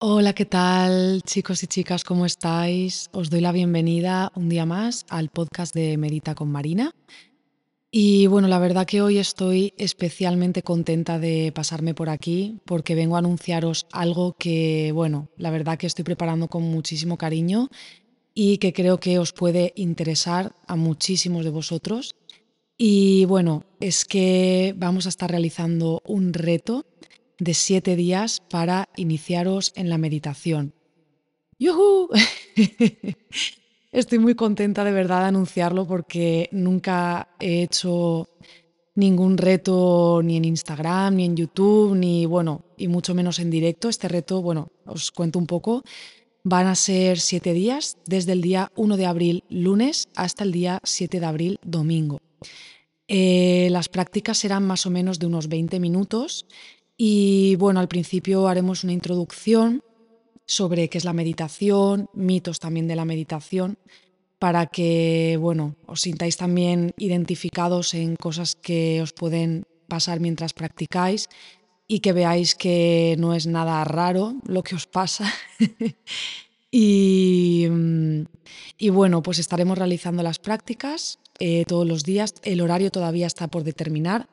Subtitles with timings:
[0.00, 2.04] Hola, ¿qué tal chicos y chicas?
[2.04, 3.10] ¿Cómo estáis?
[3.12, 6.94] Os doy la bienvenida un día más al podcast de Medita con Marina.
[7.90, 13.16] Y bueno, la verdad que hoy estoy especialmente contenta de pasarme por aquí porque vengo
[13.16, 17.68] a anunciaros algo que, bueno, la verdad que estoy preparando con muchísimo cariño
[18.34, 22.14] y que creo que os puede interesar a muchísimos de vosotros.
[22.76, 26.86] Y bueno, es que vamos a estar realizando un reto
[27.38, 30.74] de siete días para iniciaros en la meditación.
[31.58, 32.08] ¡Yuhu!
[33.92, 38.28] Estoy muy contenta de verdad de anunciarlo porque nunca he hecho
[38.94, 43.88] ningún reto ni en Instagram, ni en YouTube, ni bueno, y mucho menos en directo.
[43.88, 45.82] Este reto, bueno, os cuento un poco.
[46.44, 50.80] Van a ser siete días, desde el día 1 de abril, lunes, hasta el día
[50.82, 52.20] 7 de abril, domingo.
[53.06, 56.46] Eh, las prácticas serán más o menos de unos 20 minutos
[57.00, 59.84] y bueno, al principio haremos una introducción
[60.44, 63.78] sobre qué es la meditación, mitos también de la meditación,
[64.40, 71.28] para que, bueno, os sintáis también identificados en cosas que os pueden pasar mientras practicáis
[71.86, 75.32] y que veáis que no es nada raro lo que os pasa.
[76.70, 77.66] y,
[78.76, 82.34] y, bueno, pues estaremos realizando las prácticas eh, todos los días.
[82.42, 84.28] El horario todavía está por determinar.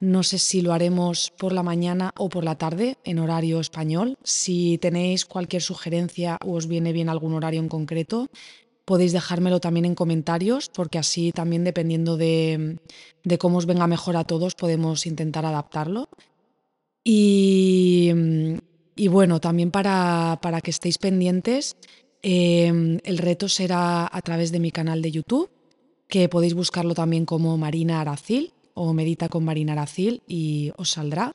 [0.00, 4.16] No sé si lo haremos por la mañana o por la tarde en horario español.
[4.24, 8.30] Si tenéis cualquier sugerencia o os viene bien algún horario en concreto,
[8.86, 12.78] podéis dejármelo también en comentarios, porque así también dependiendo de,
[13.38, 16.08] cómo os venga mejor a todos, podemos intentar adaptarlo.
[17.04, 18.10] Y,
[19.10, 21.76] bueno, también para, que estéis pendientes,
[22.22, 25.50] em, el reto será a través de mi canal de YouTube,
[26.08, 31.34] que podéis buscarlo también como Marina Aracil o Medita con Marina Aracil y os saldrá.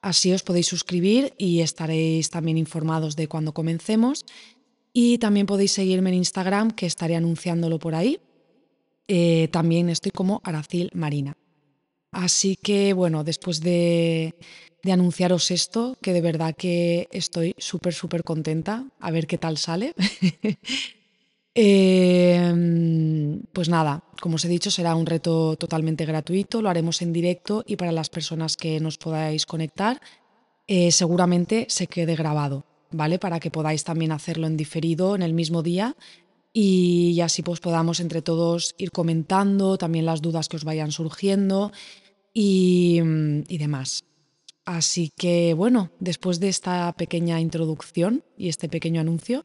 [0.00, 4.24] Así os podéis suscribir y estaréis también informados de cuando comencemos.
[4.92, 8.20] Y también podéis seguirme en Instagram, que estaré anunciándolo por ahí.
[9.06, 11.36] Eh, también estoy como Aracil Marina.
[12.10, 14.34] Así que bueno, después de,
[14.82, 19.58] de anunciaros esto, que de verdad que estoy súper, súper contenta, a ver qué tal
[19.58, 19.94] sale.
[21.60, 27.12] Em, pues nada, como os he dicho, será un reto totalmente gratuito, lo haremos en
[27.12, 30.00] directo y para las personas que nos podáis conectar,
[30.68, 33.18] eh, seguramente se quede grabado, ¿vale?
[33.18, 35.96] Para que podáis también hacerlo en diferido en el mismo día
[36.52, 41.72] y así pues podamos entre todos ir comentando también las dudas que os vayan surgiendo
[42.32, 43.00] y,
[43.48, 44.04] y demás.
[44.64, 49.44] Así que bueno, después de esta pequeña introducción y este pequeño anuncio,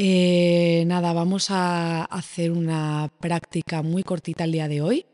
[0.00, 5.06] eh, nada, vamos a hacer una práctica muy cortita el día de hoy,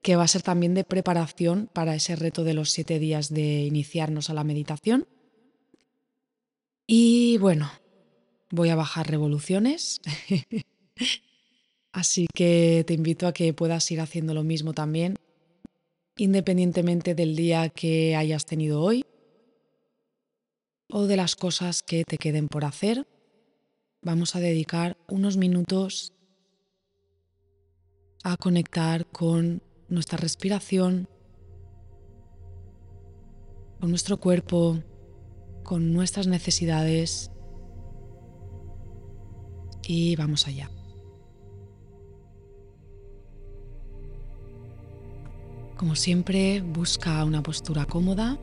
[0.00, 3.64] que va a ser también de preparación para ese reto de los siete días de
[3.64, 5.08] iniciarnos a la meditación.
[6.86, 7.72] Y bueno,
[8.52, 10.00] voy a bajar revoluciones.
[11.92, 15.16] Así que te invito a que puedas ir haciendo lo mismo también,
[16.16, 19.04] independientemente del día que hayas tenido hoy
[20.88, 23.04] o de las cosas que te queden por hacer
[24.02, 26.12] vamos a dedicar unos minutos
[28.24, 31.08] a conectar con nuestra respiración,
[33.80, 34.78] con nuestro cuerpo,
[35.62, 37.30] con nuestras necesidades
[39.82, 40.70] y vamos allá.
[45.76, 48.38] Como siempre, busca una postura cómoda,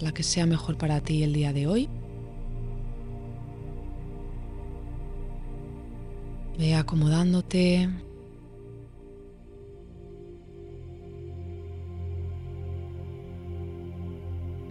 [0.00, 1.88] la que sea mejor para ti el día de hoy.
[6.58, 7.88] Ve acomodándote.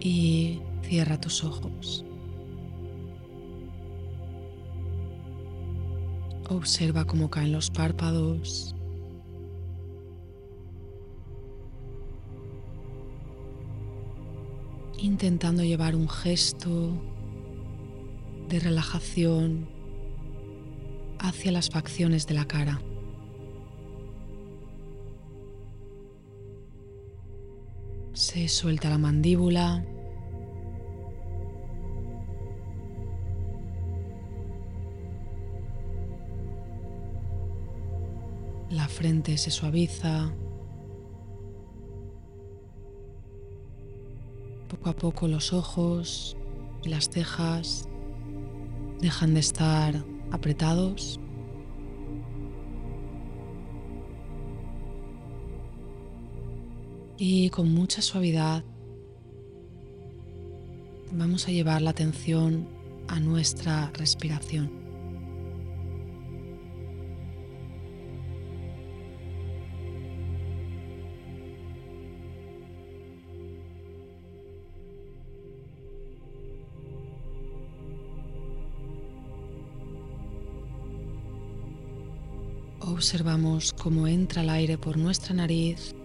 [0.00, 2.04] Y cierra tus ojos.
[6.48, 8.74] Observa cómo caen los párpados.
[14.98, 16.92] Intentando llevar un gesto
[18.48, 19.73] de relajación
[21.24, 22.80] hacia las facciones de la cara.
[28.12, 29.84] Se suelta la mandíbula.
[38.70, 40.30] La frente se suaviza.
[44.68, 46.36] Poco a poco los ojos
[46.82, 47.88] y las cejas
[49.00, 51.18] dejan de estar apretados.
[57.16, 58.64] Y con mucha suavidad
[61.12, 62.68] vamos a llevar la atención
[63.08, 64.83] a nuestra respiración.
[82.94, 85.96] Observamos cómo entra el aire por nuestra nariz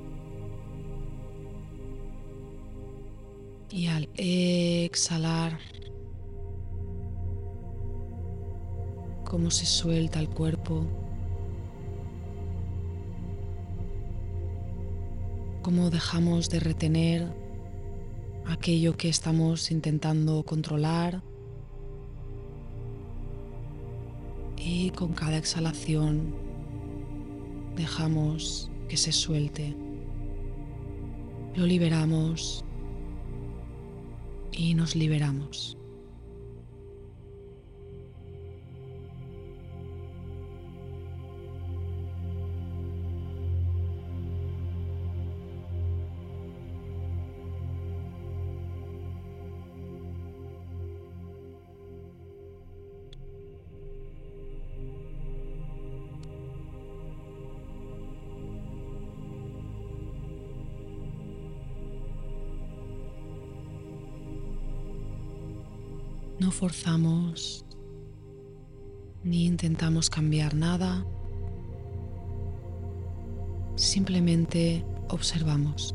[3.69, 5.59] y al exhalar
[9.23, 10.83] cómo se suelta el cuerpo,
[15.61, 17.31] cómo dejamos de retener
[18.47, 21.21] aquello que estamos intentando controlar
[24.57, 26.48] y con cada exhalación
[27.79, 29.73] dejamos que se suelte,
[31.55, 32.65] lo liberamos
[34.51, 35.78] y nos liberamos.
[66.49, 67.63] No forzamos
[69.23, 71.05] ni intentamos cambiar nada.
[73.75, 75.93] Simplemente observamos.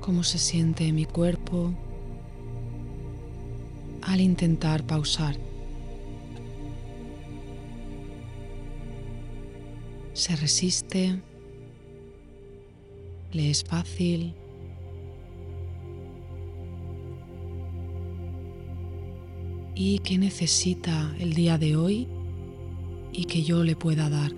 [0.00, 1.74] cómo se siente mi cuerpo
[4.00, 5.36] al intentar pausar.
[10.18, 11.22] Se resiste,
[13.32, 14.34] le es fácil.
[19.80, 22.08] y qué necesita el día de hoy
[23.12, 24.32] y que yo le pueda dar.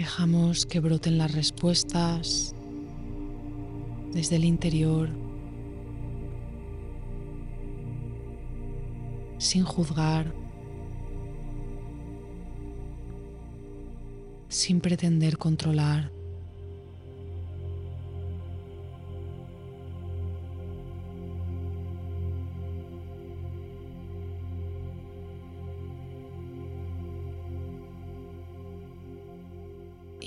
[0.00, 2.54] Dejamos que broten las respuestas
[4.14, 5.10] desde el interior,
[9.36, 10.32] sin juzgar,
[14.48, 16.10] sin pretender controlar.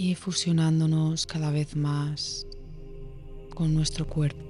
[0.03, 2.45] Y fusionándonos cada vez más
[3.55, 4.43] con nuestro cuerpo,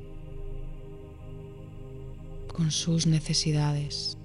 [2.48, 4.18] con sus necesidades.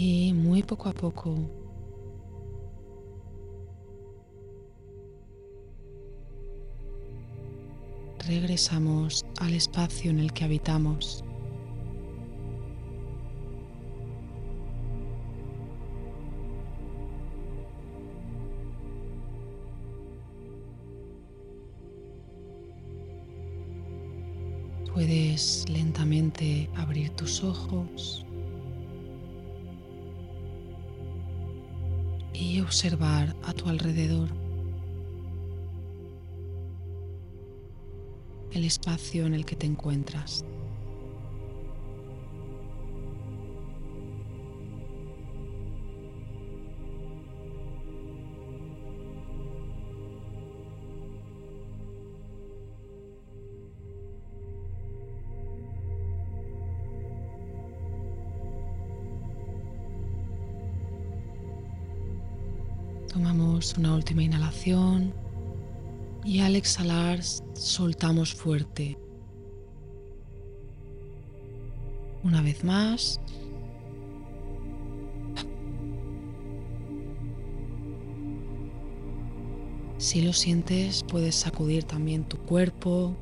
[0.00, 1.34] Y muy poco a poco
[8.24, 11.24] regresamos al espacio en el que habitamos.
[24.94, 28.27] Puedes lentamente abrir tus ojos.
[32.60, 34.28] Observar a tu alrededor
[38.52, 40.44] el espacio en el que te encuentras.
[63.18, 65.12] Tomamos una última inhalación
[66.22, 67.20] Y al exhalar
[67.54, 68.96] soltamos fuerte.
[72.22, 73.20] Una vez más.
[79.96, 83.16] Si lo sientes, puedes sacudir también tu cuerpo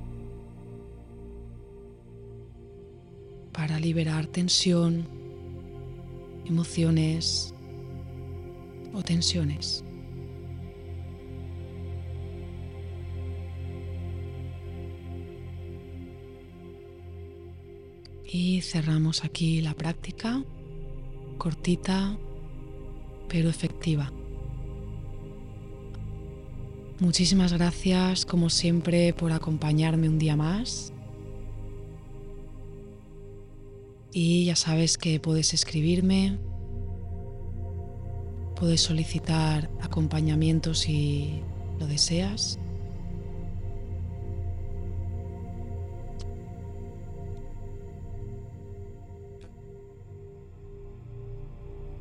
[3.50, 5.08] para liberar tensión,
[6.44, 7.54] emociones
[8.92, 9.85] o tensiones.
[18.28, 20.44] Y cerramos aquí la práctica,
[21.38, 22.18] cortita
[23.28, 24.12] pero efectiva.
[26.98, 30.92] Muchísimas gracias como siempre por acompañarme un día más.
[34.12, 36.38] Y ya sabes que puedes escribirme,
[38.58, 41.42] puedes solicitar acompañamiento si
[41.78, 42.58] lo deseas.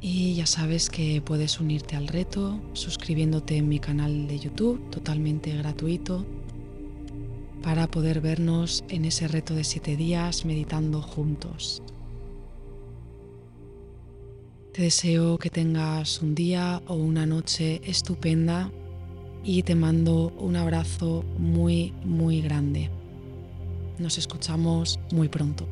[0.07, 5.50] Y ya sabes que puedes unirte al reto suscribiéndote en mi canal de YouTube, totalmente
[5.57, 6.24] gratuito,
[7.63, 11.81] para poder vernos en ese reto de siete días meditando juntos.
[14.74, 18.71] Te deseo que tengas un día o una noche estupenda
[19.43, 22.91] y te mando un abrazo muy, muy grande.
[23.97, 25.67] Nos escuchamos muy pronto.